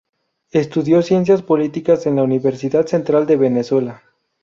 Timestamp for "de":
3.27-3.37